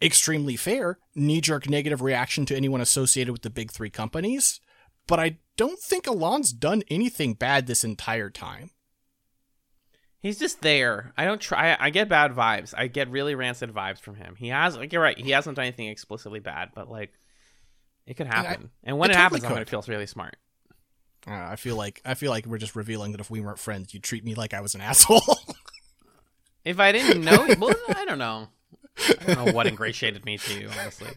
[0.00, 4.60] extremely fair knee jerk negative reaction to anyone associated with the big three companies.
[5.06, 8.70] But I don't think Elan's done anything bad this entire time.
[10.20, 11.12] He's just there.
[11.16, 11.76] I don't try.
[11.78, 12.74] I get bad vibes.
[12.76, 14.34] I get really rancid vibes from him.
[14.36, 15.18] He has, like, you're right.
[15.18, 17.12] He hasn't done anything explicitly bad, but like,
[18.04, 18.70] it could happen.
[18.82, 20.36] And, when it it, totally happens, I'm gonna feel really smart.
[21.26, 23.94] Uh, I feel like I feel like we're just revealing that if we weren't friends,
[23.94, 25.38] you'd treat me like I was an asshole.
[26.64, 28.48] If I didn't know, well, I don't know.
[28.98, 31.10] I don't know what ingratiated me to you, honestly.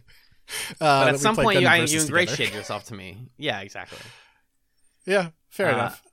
[0.81, 2.05] Uh, But at some point, you, I, you together.
[2.05, 3.29] ingratiate yourself to me.
[3.37, 3.99] Yeah, exactly.
[5.05, 6.03] Yeah, fair Uh, enough.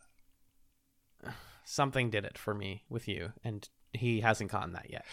[1.64, 5.04] Something did it for me with you, and he hasn't gotten that yet.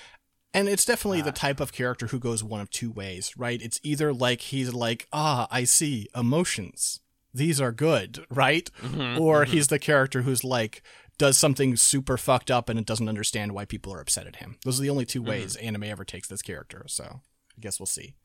[0.54, 3.62] And it's definitely the uh, type of character who goes one of two ways, right?
[3.62, 7.02] It's either like he's like, ah, I see emotions.
[7.34, 8.70] These are good, right?
[8.82, 9.50] Mhm, or mhm.
[9.50, 10.82] he's the character who's like
[11.18, 14.58] does something super fucked up and it doesn't understand why people are upset at him.
[14.66, 15.30] Those are the only two Mm-hmm.
[15.30, 16.86] ways anime ever takes this character.
[16.88, 18.16] So I guess we'll see.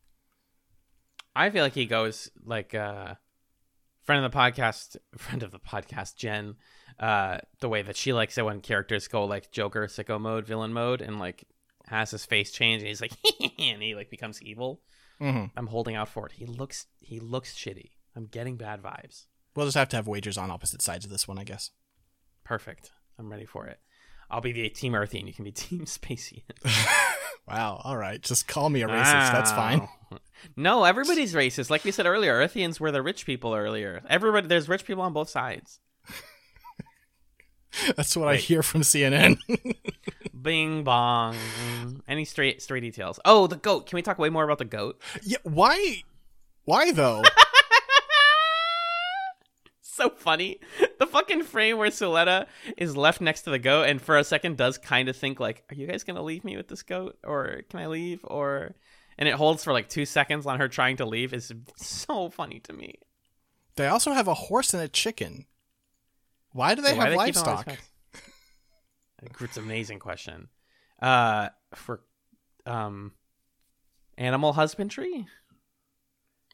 [1.35, 3.15] I feel like he goes like uh
[4.03, 6.57] friend of the podcast friend of the podcast, Jen,
[6.99, 10.73] uh the way that she likes it when characters go like Joker sicko mode, villain
[10.73, 11.45] mode, and like
[11.87, 13.13] has his face change and he's like
[13.59, 14.81] and he like becomes evil.
[15.21, 16.33] hmm I'm holding out for it.
[16.33, 17.91] He looks he looks shitty.
[18.17, 19.27] I'm getting bad vibes.
[19.55, 21.71] We'll just have to have wagers on opposite sides of this one, I guess.
[22.51, 22.91] Perfect.
[23.17, 23.79] I'm ready for it.
[24.29, 26.43] I'll be the team Earthy and you can be team Spacey.
[27.49, 27.81] Wow.
[27.83, 28.21] All right.
[28.23, 29.33] Just call me a racist.
[29.33, 29.89] That's fine.
[30.57, 31.69] No, everybody's racist.
[31.69, 34.03] Like we said earlier, Earthians were the rich people earlier.
[34.09, 35.81] Everybody, there's rich people on both sides.
[37.97, 39.39] That's what I hear from CNN.
[40.41, 41.37] Bing bong.
[42.09, 43.21] Any straight stray details?
[43.25, 43.87] Oh, the goat.
[43.87, 45.01] Can we talk way more about the goat?
[45.23, 45.39] yeah.
[45.43, 46.03] Why?
[46.65, 47.23] Why though?
[50.01, 50.61] So funny.
[51.01, 54.59] The fucking frame where Suletta is left next to the goat, and for a second
[54.59, 57.63] does kind of think like, "Are you guys gonna leave me with this goat, or
[57.71, 58.75] can I leave?" Or,
[59.17, 61.33] and it holds for like two seconds on her trying to leave.
[61.33, 62.99] is so funny to me.
[63.77, 65.47] they also have a horse and a chicken.
[66.53, 67.79] Why do they why have do these livestock?
[69.41, 70.49] It's an amazing question.
[71.01, 72.03] Uh, for
[72.67, 73.13] um,
[74.19, 75.27] animal husbandry.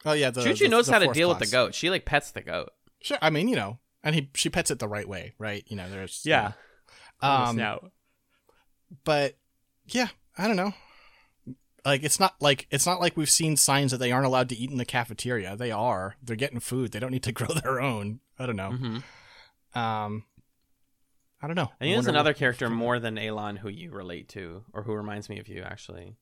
[0.05, 1.75] Oh yeah, the Choo the- knows the how to deal with the goat.
[1.75, 2.69] She like pets the goat.
[3.01, 5.63] Sure, I mean you know, and he she pets it the right way, right?
[5.67, 6.53] You know, there's Yeah.
[7.21, 7.89] Um, no.
[9.03, 9.37] but
[9.87, 10.73] yeah, I don't know.
[11.85, 14.55] Like it's not like it's not like we've seen signs that they aren't allowed to
[14.57, 15.55] eat in the cafeteria.
[15.55, 16.15] They are.
[16.21, 16.91] They're getting food.
[16.91, 18.19] They don't need to grow their own.
[18.39, 18.71] I don't know.
[18.71, 18.97] hmm
[19.79, 20.23] Um,
[21.41, 21.71] I don't know.
[21.79, 24.93] I think there's another what- character more than Elan who you relate to, or who
[24.93, 25.61] reminds me of you.
[25.63, 26.15] Actually,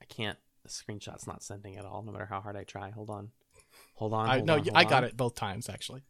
[0.00, 0.38] I can't.
[0.64, 2.90] The screenshot's not sending at all, no matter how hard I try.
[2.90, 3.30] Hold on,
[4.02, 4.28] hold on.
[4.28, 5.10] I hold no, on, hold I got on.
[5.10, 6.02] it both times actually.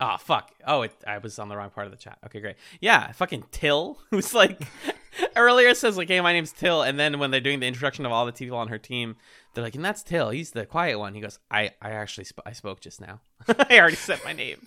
[0.00, 0.52] Oh fuck!
[0.66, 2.18] Oh, it, I was on the wrong part of the chat.
[2.26, 2.56] Okay, great.
[2.80, 4.60] Yeah, fucking Till, who's like
[5.36, 8.12] earlier says like, "Hey, my name's Till," and then when they're doing the introduction of
[8.12, 9.16] all the people on her team,
[9.54, 10.30] they're like, "And that's Till.
[10.30, 13.20] He's the quiet one." He goes, "I, I actually, sp- I spoke just now.
[13.48, 14.66] I already said my name."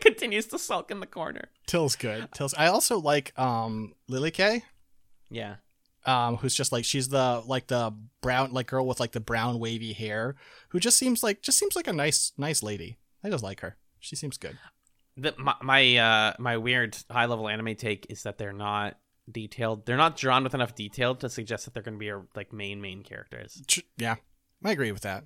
[0.00, 1.48] Continues to sulk in the corner.
[1.66, 2.32] Till's good.
[2.32, 2.54] Till's.
[2.54, 4.62] I also like um Lilique.
[5.28, 5.56] Yeah,
[6.06, 7.92] um, who's just like she's the like the
[8.22, 10.36] brown like girl with like the brown wavy hair,
[10.70, 12.96] who just seems like just seems like a nice nice lady.
[13.24, 13.76] I just like her.
[13.98, 14.56] She seems good.
[15.16, 18.98] the, my my uh my weird high level anime take is that they're not
[19.30, 19.84] detailed.
[19.86, 22.52] They're not drawn with enough detail to suggest that they're going to be a, like
[22.52, 23.60] main main characters.
[23.96, 24.16] Yeah,
[24.64, 25.24] I agree with that.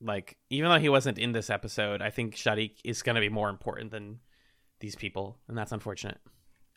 [0.00, 3.28] like even though he wasn't in this episode, I think Shaddiq is going to be
[3.28, 4.20] more important than
[4.80, 6.18] these people, and that's unfortunate.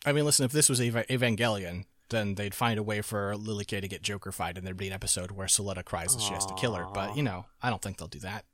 [0.06, 3.82] I mean, listen, if this was Eva- Evangelion, then they'd find a way for Lilique
[3.82, 6.46] to get Joker fight, and there'd be an episode where Suletta cries and she has
[6.46, 6.86] to kill her.
[6.94, 8.46] But you know, I don't think they'll do that.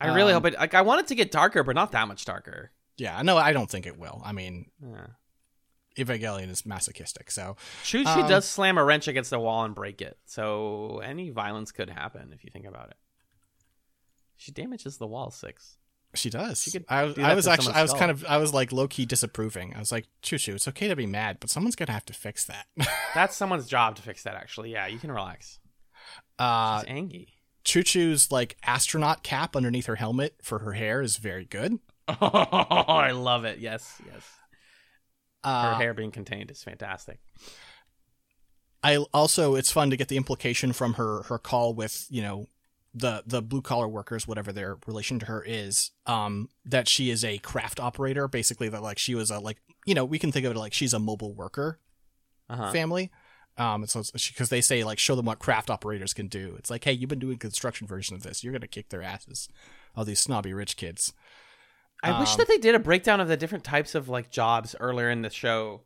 [0.00, 0.58] I really Um, hope it.
[0.58, 2.70] Like I want it to get darker, but not that much darker.
[2.96, 4.22] Yeah, no, I don't think it will.
[4.24, 5.06] I mean, Yeah.
[5.98, 10.00] Evangelion is masochistic, so Choo Um, does slam a wrench against the wall and break
[10.00, 12.96] it, so any violence could happen if you think about it.
[14.36, 15.76] She damages the wall six.
[16.14, 16.60] She does.
[16.62, 18.00] She could I, I was actually, I was skull.
[18.00, 19.74] kind of, I was like low key disapproving.
[19.76, 22.12] I was like, Choo Choo, it's okay to be mad, but someone's gonna have to
[22.12, 22.66] fix that.
[23.14, 24.34] That's someone's job to fix that.
[24.34, 25.60] Actually, yeah, you can relax.
[26.38, 27.28] uh, She's angry.
[27.62, 31.78] Choo Choo's like astronaut cap underneath her helmet for her hair is very good.
[32.20, 32.26] Oh,
[32.88, 33.60] I love it.
[33.60, 34.22] Yes, yes.
[35.44, 37.20] Her Uh, hair being contained is fantastic.
[38.82, 42.46] I also, it's fun to get the implication from her her call with you know
[42.92, 47.24] the the blue collar workers, whatever their relation to her is, um, that she is
[47.24, 48.26] a craft operator.
[48.28, 50.72] Basically, that like she was a like you know we can think of it like
[50.72, 51.78] she's a mobile worker
[52.48, 52.72] Uh-huh.
[52.72, 53.10] family.
[53.56, 56.54] Um, so because they say like show them what craft operators can do.
[56.58, 58.42] It's like, hey, you've been doing construction version of this.
[58.42, 59.48] You're gonna kick their asses.
[59.94, 61.12] All these snobby rich kids.
[62.02, 64.74] I wish Um, that they did a breakdown of the different types of like jobs
[64.80, 65.82] earlier in the show,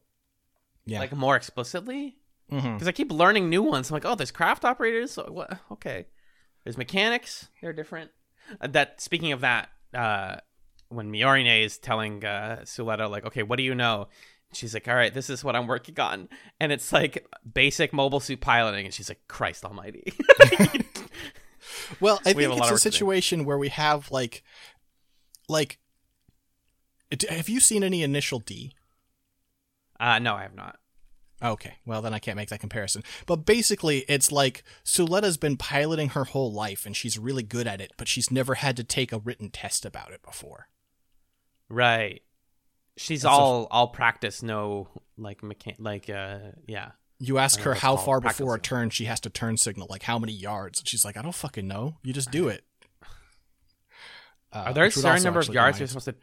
[0.87, 1.01] Yeah.
[1.01, 2.17] like more explicitly.
[2.49, 3.91] Because I keep learning new ones.
[3.91, 5.13] I'm like, oh, there's craft operators.
[5.13, 5.59] So what?
[5.73, 6.07] Okay,
[6.65, 7.49] there's mechanics.
[7.63, 8.11] They're different.
[8.61, 10.37] Uh, that speaking of that, uh,
[10.89, 14.09] when Miorine is telling uh, Suletta like, okay, what do you know?
[14.53, 16.29] She's like, all right, this is what I'm working on,
[16.61, 20.13] and it's like basic mobile suit piloting, and she's like, Christ Almighty.
[22.01, 22.93] Well, I We have think a lot it's of a work to do.
[22.93, 24.45] situation where we have like,
[25.49, 25.79] like,
[27.29, 28.73] have you seen any Initial D?
[29.99, 30.79] uh, no, I have not.
[31.45, 33.03] Okay, well then I can't make that comparison.
[33.27, 37.81] But basically, it's like Suletta's been piloting her whole life, and she's really good at
[37.81, 40.69] it, but she's never had to take a written test about it before.
[41.69, 42.23] Right.
[42.97, 46.93] She's That's a- all all practice, no like mechan- like uh yeah.
[47.19, 50.19] You ask her how far before a turn she has to turn signal, like how
[50.19, 50.81] many yards.
[50.81, 51.97] And she's like, I don't fucking know.
[52.03, 52.65] You just do it.
[54.53, 56.15] Uh, Are there a certain number of yards you're supposed to?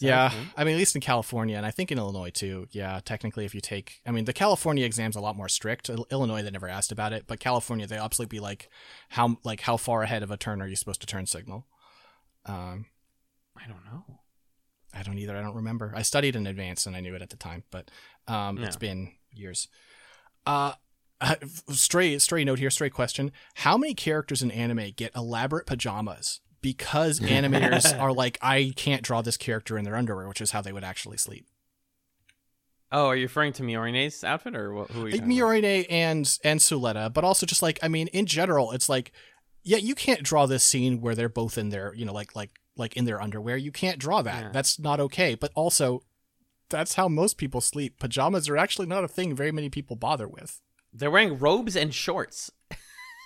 [0.00, 0.32] Yeah?
[0.56, 2.66] I mean, at least in California, and I think in Illinois too.
[2.70, 5.90] Yeah, technically, if you take, I mean, the California exam's a lot more strict.
[6.10, 8.68] Illinois, they never asked about it, but California, they absolutely be like,
[9.10, 11.66] how like how far ahead of a turn are you supposed to turn signal?
[12.46, 12.86] Um,
[13.56, 14.20] I don't know.
[14.94, 15.36] I don't either.
[15.36, 15.92] I don't remember.
[15.96, 17.90] I studied in advance and I knew it at the time, but
[18.28, 19.68] um, it's been years.
[20.46, 20.72] Uh,
[21.20, 21.36] uh,
[21.70, 22.70] stray stray note here.
[22.70, 26.40] Stray question: How many characters in anime get elaborate pajamas?
[26.62, 30.62] Because animators are like, I can't draw this character in their underwear, which is how
[30.62, 31.46] they would actually sleep.
[32.90, 35.14] Oh, are you referring to Miorine's outfit or what, who are you?
[35.14, 35.48] Uh, talking about?
[35.48, 39.12] Miorine and and Suletta, but also just like I mean, in general, it's like,
[39.62, 42.50] yeah, you can't draw this scene where they're both in their, you know, like like
[42.76, 43.56] like in their underwear.
[43.56, 44.42] You can't draw that.
[44.42, 44.50] Yeah.
[44.52, 45.34] That's not okay.
[45.34, 46.02] But also,
[46.68, 47.98] that's how most people sleep.
[47.98, 50.60] Pajamas are actually not a thing very many people bother with.
[50.92, 52.50] They're wearing robes and shorts.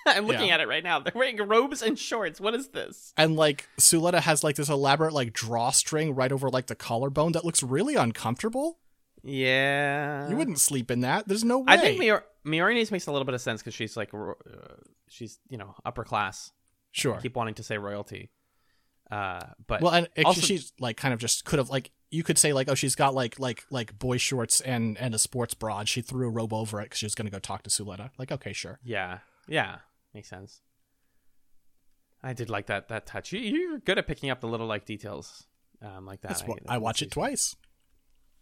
[0.15, 0.55] I'm looking Yeah.
[0.55, 0.99] at it right now.
[1.01, 2.39] They're wearing robes and shorts.
[2.39, 3.13] What is this?
[3.17, 7.43] And like Suletta has like this elaborate like drawstring right over like the collarbone that
[7.45, 8.79] looks really uncomfortable.
[9.23, 10.29] Yeah.
[10.29, 11.27] You wouldn't sleep in that.
[11.27, 11.65] There's no way.
[11.67, 14.33] I think Mior- Miorine's makes a little bit of sense because she's like, uh,
[15.07, 16.51] she's you know upper class.
[16.91, 17.15] sure.
[17.15, 18.29] I keep wanting to say royalty.
[19.09, 22.23] Uh, but well, and it, also- she's like kind of just could have like you
[22.23, 25.53] could say like oh she's got like like like boy shorts and and a sports
[25.53, 25.79] bra.
[25.79, 28.09] and She threw a robe over it because she was gonna go talk to Suletta.
[28.17, 28.79] Like okay, sure.
[28.83, 29.77] Yeah, yeah,
[30.17, 30.61] makes sense.
[32.23, 33.31] I did like that that touch.
[33.31, 35.45] You, you're good at picking up the little like details,
[35.81, 36.41] um, like that.
[36.47, 37.55] What that's I watch it twice.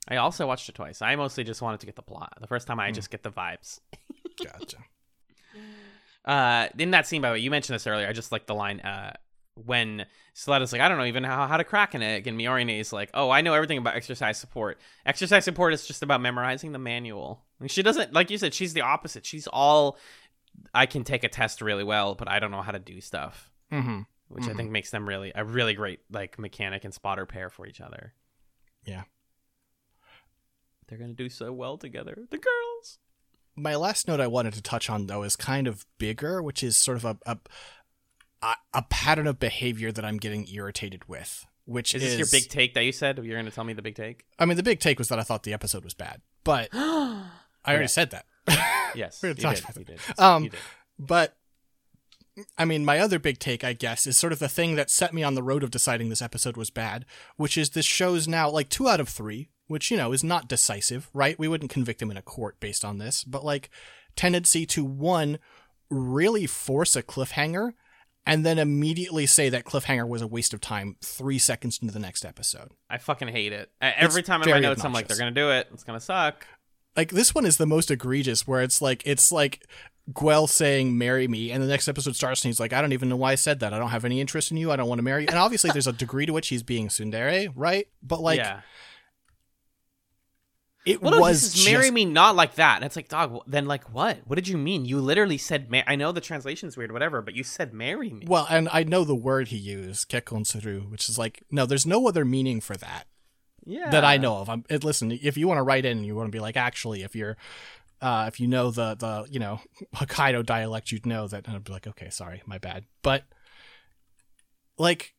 [0.08, 1.02] I also watched it twice.
[1.02, 2.38] I mostly just wanted to get the plot.
[2.40, 2.80] The first time.
[2.80, 3.80] I just get the vibes.
[4.44, 4.78] Gotcha.
[6.26, 8.08] Uh, in that scene, by the way, you mentioned this earlier.
[8.08, 9.14] I just like the line uh,
[9.64, 12.80] when Suletta's like, I don't know even how, how to crack an egg, and Miorine
[12.80, 14.80] is like, Oh, I know everything about exercise support.
[15.06, 17.44] Exercise support is just about memorizing the manual.
[17.60, 19.24] And she doesn't, like you said, she's the opposite.
[19.24, 20.00] She's all,
[20.74, 23.52] I can take a test really well, but I don't know how to do stuff,
[23.72, 24.02] mm-hmm.
[24.28, 24.58] which I Mhm.
[24.58, 28.14] think makes them really a really great like mechanic and spotter pair for each other.
[28.84, 29.04] Yeah.
[30.88, 32.28] They're gonna do so well together.
[32.30, 33.00] The girls.
[33.56, 36.78] My last note I wanted to touch on though is kind of bigger, which is
[36.78, 37.18] sort of a
[38.42, 41.48] a, a, pattern of behavior that I'm getting irritated with.
[41.66, 43.18] Which Is is, this your big take that you said?
[43.24, 44.26] You're gonna tell me the big take?
[44.38, 47.30] I mean, the big take was that I thought the episode was bad, but I
[47.68, 48.26] already said that.
[48.98, 49.90] Yes, We you already talked did.
[49.90, 50.20] You did.
[50.20, 50.60] Um, You did.
[50.98, 51.38] But
[52.58, 55.14] I mean, my other big take, I guess, is sort of the thing that set
[55.14, 57.06] me on the road of deciding this episode was bad,
[57.38, 60.50] which is this show's now like two out of three, which, you know, is not
[60.50, 61.40] decisive, right?
[61.40, 63.70] We wouldn't convict him in a court based on this, but like
[64.16, 65.40] tendency to one,
[65.90, 67.72] really force a cliffhanger
[68.26, 72.00] and then immediately say that cliffhanger was a waste of time three seconds into the
[72.00, 72.72] next episode.
[72.90, 73.70] I fucking hate it.
[73.80, 75.68] Every time in my notes, I'm like, they're gonna do it.
[75.72, 76.46] It's gonna suck.
[76.96, 79.66] Like this one is the most egregious where it's like it's like
[80.12, 83.10] Guel saying marry me and the next episode starts and he's like I don't even
[83.10, 85.00] know why I said that I don't have any interest in you I don't want
[85.00, 88.22] to marry you and obviously there's a degree to which he's being tsundere right but
[88.22, 88.62] like yeah.
[90.86, 92.76] it Well, was just marry me not like that.
[92.76, 94.20] And it's like, dog, then like what?
[94.26, 94.86] What did you mean?
[94.86, 98.26] You literally said, ma- I know the translation's weird, whatever, but you said marry me.
[98.28, 102.08] well, and I know the word he used, kekonsuru, which is like no, there's no
[102.08, 103.08] other meaning for that
[103.66, 103.90] yeah.
[103.90, 104.50] that I know of.
[104.50, 106.58] I'm it, listen, if you want to write in and you want to be like,
[106.58, 107.38] actually, if you're
[108.02, 109.60] uh, if you know the the you know
[109.96, 112.86] Hokkaido dialect, you'd know that, and I'd be like, okay, sorry, my bad.
[113.02, 113.24] But
[114.78, 115.16] like,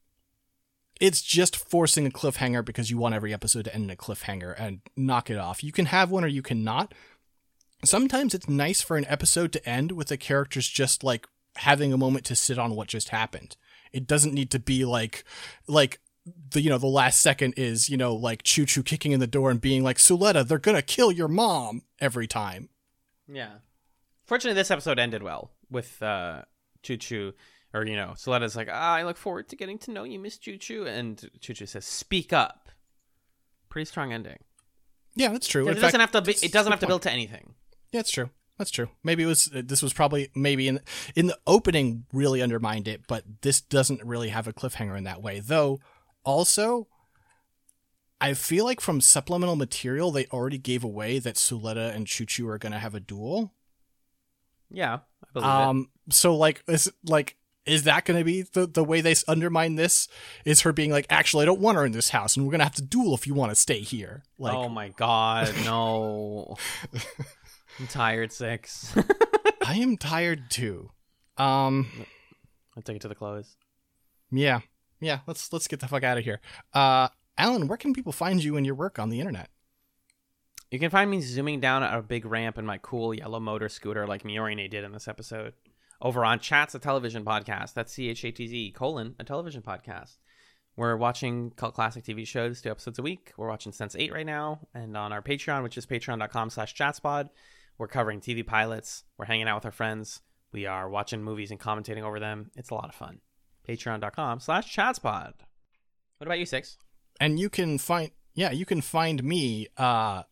[1.01, 4.55] it's just forcing a cliffhanger because you want every episode to end in a cliffhanger
[4.59, 5.65] and knock it off.
[5.65, 6.95] You can have one or you cannot.
[7.85, 11.27] Sometimes it's nice for an episode to end with the characters just like
[11.57, 13.57] having a moment to sit on what just happened.
[13.93, 15.25] It doesn't need to be like
[15.67, 16.01] like
[16.51, 19.51] the you know the last second is you know like Chuchu kicking in the door
[19.51, 22.69] and being like Suletta, they're gonna kill your mom every time.
[23.29, 23.51] Yeah.
[24.25, 26.43] Fortunately, this episode ended well with uh,
[26.83, 27.33] Chuchu,
[27.73, 30.37] or you know, Suletta's like, ah, I look forward to getting to know you, Miss
[30.39, 32.69] Chuchu, and Chuchu says, "Speak up."
[33.69, 34.39] Pretty strong ending.
[35.15, 35.67] Yeah, that's true.
[35.67, 36.33] It In doesn't fact, have to.
[36.33, 37.55] Be, it doesn't have to build to anything.
[37.93, 38.31] Yeah, it's true.
[38.59, 38.89] That's true.
[39.05, 39.51] Maybe it was.
[39.55, 40.81] uh, This was probably maybe in
[41.15, 45.23] in the opening really undermined it, but this doesn't really have a cliffhanger in that
[45.23, 45.41] way.
[45.41, 45.79] Though,
[46.27, 46.89] also,
[48.21, 52.59] I feel like from supplemental material they already gave away that Suletta and Chuchu are
[52.59, 53.55] going to have a duel.
[54.69, 55.51] Yeah, I believe it.
[55.51, 59.77] Um, so like, is like, is that going to be the the way they undermine
[59.77, 60.09] this?
[60.45, 62.61] Is her being like, actually, I don't want her in this house, and we're going
[62.61, 64.25] to have to duel if you want to stay here.
[64.39, 66.57] Like, oh my god, no!
[67.79, 68.33] I'm tired.
[68.33, 68.93] Six.
[69.65, 70.91] I am tired too.
[71.39, 71.87] Um.
[72.77, 73.57] I'll take it to the close.
[74.31, 74.61] Yeah.
[75.01, 76.41] Yeah, let's let's get the fuck out of here.
[76.73, 79.51] Uh Alan, where can people find you and your work on the internet?
[80.71, 84.07] You can find me zooming down a big ramp in my cool yellow motor scooter
[84.07, 85.53] like Miorine did in this episode.
[86.03, 87.75] Over on Chatz, a television podcast.
[87.75, 90.17] That's C H A T Z colon, a television podcast.
[90.77, 93.33] We're watching cult classic TV shows, two episodes a week.
[93.39, 94.61] We're watching Sense 8 right now.
[94.75, 97.31] And on our Patreon, which is patreon.com slash chatzpod,
[97.79, 99.05] we're covering TV pilots.
[99.17, 100.21] We're hanging out with our friends.
[100.53, 102.51] We are watching movies and commentating over them.
[102.57, 103.21] It's a lot of fun.
[103.69, 105.33] Patreon.com slash chatzpod.
[106.19, 106.79] What about you, Six?
[107.21, 110.23] And you can find yeah, you can find me uh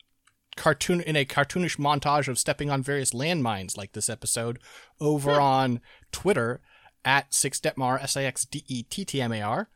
[0.57, 4.61] cartoon in a cartoonish montage of stepping on various landmines like this episode
[5.01, 5.81] over on
[6.13, 6.61] Twitter
[7.05, 9.69] at sixdettmar s i x d e t t m a r.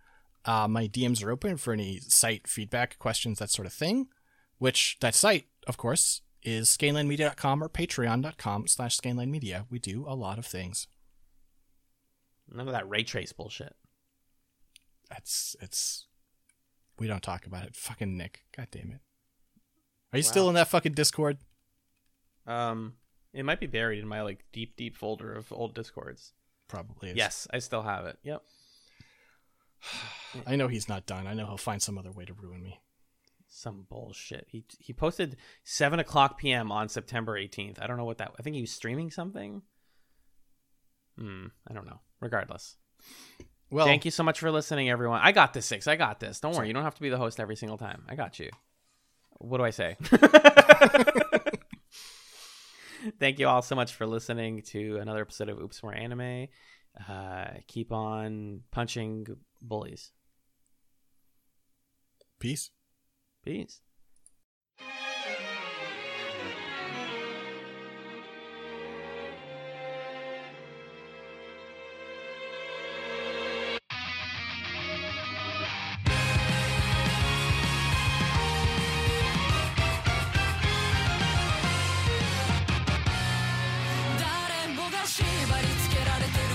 [0.45, 4.09] Uh, my DMs are open for any site feedback, questions, that sort of thing.
[4.59, 9.67] Which that site, of course, is scanlinemedia.com or patreon.com slash scanlinemedia.
[9.71, 10.87] We do a lot of things.
[12.53, 13.75] None of that ray trace bullshit.
[15.09, 16.07] That's it's.
[16.99, 17.77] We don't talk about it.
[17.77, 18.43] Fucking Nick.
[18.57, 19.01] God damn it.
[20.13, 21.39] Are you still in that fucking Discord?
[22.47, 22.95] Um,
[23.33, 26.33] it might be buried in my like deep, deep folder of old discords.
[26.67, 27.11] Probably.
[27.11, 27.17] Is.
[27.17, 28.19] Yes, I still have it.
[28.23, 28.43] Yep.
[30.47, 31.27] I know he's not done.
[31.27, 32.81] I know he'll find some other way to ruin me.
[33.49, 34.47] Some bullshit.
[34.49, 36.73] He he posted seven o'clock p.m.
[36.73, 37.79] on September eighteenth.
[37.81, 38.33] I don't know what that.
[38.39, 39.63] I think he was streaming something.
[41.19, 41.47] Hmm.
[41.69, 42.01] I don't know.
[42.21, 42.77] Regardless,
[43.71, 45.21] Well, thank you so much for listening, everyone.
[45.23, 45.87] I got this six.
[45.87, 46.41] I got this.
[46.41, 46.67] Don't worry.
[46.69, 48.05] You don't have to be the host every single time.
[48.09, 48.51] I got you.
[49.39, 49.97] What do I say?
[53.21, 56.49] Thank you all so much for listening to another episode of Oops More Anime.
[57.09, 59.27] Uh, keep on punching
[59.63, 60.11] bullies.
[62.41, 62.71] Peace.
[63.45, 63.81] Peace.
[85.29, 86.48] 縛り付けられて